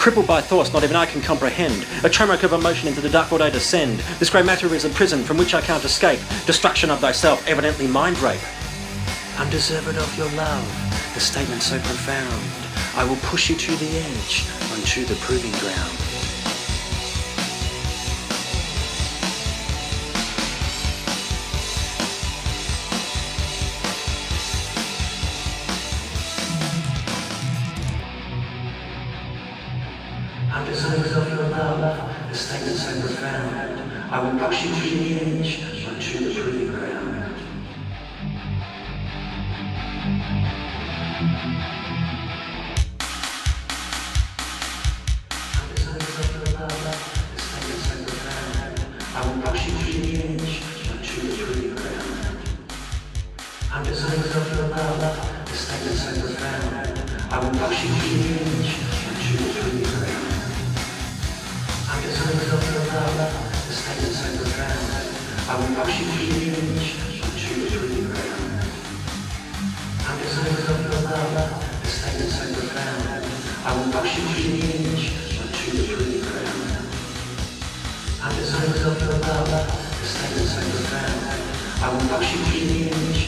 Crippled 0.00 0.26
by 0.26 0.40
thoughts 0.40 0.72
not 0.72 0.82
even 0.82 0.96
I 0.96 1.04
can 1.04 1.20
comprehend. 1.20 1.84
A 2.04 2.08
tremor 2.08 2.32
of 2.32 2.54
emotion 2.54 2.88
into 2.88 3.02
the 3.02 3.10
dark 3.10 3.30
world 3.30 3.42
I 3.42 3.50
descend. 3.50 3.98
This 4.18 4.30
grey 4.30 4.42
matter 4.42 4.66
is 4.74 4.86
a 4.86 4.88
prison 4.88 5.22
from 5.22 5.36
which 5.36 5.52
I 5.52 5.60
can't 5.60 5.84
escape. 5.84 6.20
Destruction 6.46 6.88
of 6.88 7.00
thyself, 7.00 7.46
evidently 7.46 7.86
mind 7.86 8.18
rape. 8.20 8.40
I'm 9.36 9.50
of 9.98 10.16
your 10.16 10.30
love, 10.30 10.64
the 11.12 11.20
statement 11.20 11.60
so 11.60 11.78
profound. 11.80 12.42
I 12.96 13.04
will 13.04 13.20
push 13.28 13.50
you 13.50 13.56
to 13.56 13.76
the 13.76 13.98
edge, 13.98 14.46
onto 14.72 15.04
the 15.04 15.16
proving 15.16 15.52
ground. 15.60 16.09
I'm 30.52 30.66
deserved 30.66 31.12
of 31.16 31.28
your 31.28 31.48
love, 31.48 32.28
the 32.28 32.34
statement 32.34 32.76
so 32.76 33.00
profound. 33.00 33.92
I 34.10 34.18
will 34.20 34.36
push 34.36 34.64
you 34.64 34.74
to 34.74 34.80
the 34.80 35.14
edge, 35.20 35.86
onto 35.86 36.18
the 36.18 36.34
proving 36.34 36.74
ground. 36.74 37.36
I'm 45.54 45.66
deserved 45.74 46.18
of 46.18 46.34
your 46.34 46.44
love. 46.58 46.72
I 54.72 54.84
love, 55.00 55.46
the 55.46 55.52
statement 55.54 55.96
so 55.96 56.10
profound. 56.20 56.96
I 57.30 57.38
will 57.38 57.52
push 57.56 57.84
you 57.84 57.90
to 57.90 57.98
the 58.02 58.40
edge, 58.40 58.49
I 81.82 81.88
will 81.88 82.08
push 82.08 82.34
you 82.34 82.44
to 82.44 82.66
the 83.14 83.19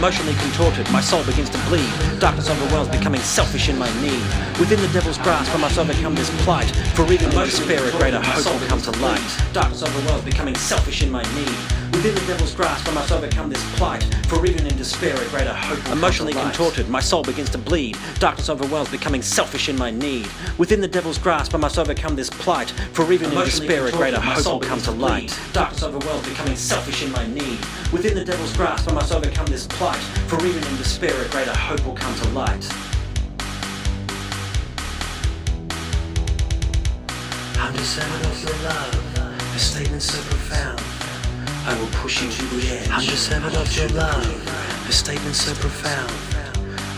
Emotionally 0.00 0.32
contorted, 0.36 0.90
my 0.90 1.00
soul 1.02 1.22
begins 1.24 1.50
to 1.50 1.58
bleed. 1.68 1.92
Darkness 2.18 2.48
overwhelms, 2.48 2.88
becoming 2.88 3.20
selfish 3.20 3.68
in 3.68 3.76
my 3.76 3.86
need. 4.00 4.22
Within 4.58 4.80
the 4.80 4.88
devil's 4.94 5.18
grasp, 5.18 5.54
I 5.54 5.58
must 5.58 5.76
overcome 5.76 6.14
this 6.14 6.30
plight. 6.42 6.70
For 6.96 7.04
even 7.12 7.30
in 7.30 7.36
despair, 7.36 7.86
a 7.86 7.90
greater 7.98 8.18
hope 8.18 8.46
will 8.46 8.66
come 8.66 8.80
to 8.80 8.92
light. 8.92 9.20
Darkness 9.52 9.82
overwhelms, 9.82 10.24
becoming 10.24 10.54
selfish 10.54 11.02
in 11.02 11.10
my 11.10 11.22
need. 11.34 11.79
Within 11.92 12.14
the 12.14 12.20
devil's 12.20 12.54
grasp, 12.54 12.88
I 12.88 12.92
must 12.94 13.12
overcome 13.12 13.50
this 13.50 13.76
plight. 13.76 14.02
For 14.28 14.46
even 14.46 14.66
in 14.66 14.76
despair, 14.76 15.14
a 15.14 15.28
greater 15.28 15.52
hope 15.52 15.84
Emotionally 15.90 16.32
contorted, 16.32 16.88
my 16.88 17.00
soul 17.00 17.22
begins 17.22 17.50
to 17.50 17.58
bleed. 17.58 17.98
Darkness 18.18 18.48
overwhelms, 18.48 18.90
becoming 18.90 19.22
selfish 19.22 19.68
in 19.68 19.76
my 19.76 19.90
need. 19.90 20.28
Within 20.56 20.80
the 20.80 20.88
devil's 20.88 21.18
grasp, 21.18 21.54
I 21.54 21.58
must 21.58 21.78
overcome 21.78 22.14
this 22.14 22.30
plight. 22.30 22.70
For 22.92 23.12
even 23.12 23.32
in 23.32 23.38
despair, 23.38 23.86
a 23.86 23.92
greater 23.92 24.20
hope 24.20 24.46
will 24.46 24.60
come 24.60 24.80
to 24.82 24.92
light. 24.92 25.36
Darkness 25.52 25.82
overwhelms, 25.82 26.28
becoming 26.28 26.56
selfish 26.56 27.02
in 27.02 27.10
my 27.10 27.26
need. 27.26 27.58
Within 27.92 28.14
the 28.14 28.24
devil's 28.24 28.56
grasp, 28.56 28.88
I 28.88 28.94
must 28.94 29.12
overcome 29.12 29.46
this 29.46 29.66
plight. 29.66 30.00
For 30.28 30.36
even 30.46 30.62
in 30.64 30.76
despair, 30.76 31.20
a 31.20 31.28
greater 31.28 31.54
hope 31.54 31.84
will 31.84 31.96
come 31.96 32.14
to 32.14 32.28
light. 32.30 32.66
I'm 37.58 37.74
deserving 37.74 38.30
of 38.30 38.42
your 38.42 38.56
love, 38.62 39.54
a 39.54 39.58
statement 39.58 40.02
so 40.02 40.18
profound. 40.22 40.89
Will 41.80 41.86
push 41.92 42.22
you 42.22 42.30
to 42.30 42.44
the 42.56 42.76
edge. 42.76 42.90
I'm 42.90 43.00
deserving 43.00 43.56
of 43.56 43.74
your 43.74 43.88
love, 43.88 44.86
a 44.86 44.92
statement 44.92 45.34
so 45.34 45.54
profound. 45.54 46.12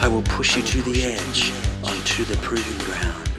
I 0.00 0.09
will 0.09 0.22
push 0.22 0.56
you 0.56 0.62
to 0.62 0.82
the 0.82 1.04
edge, 1.04 1.53
onto 1.84 2.25
the 2.25 2.37
proving 2.38 2.78
ground. 2.84 3.31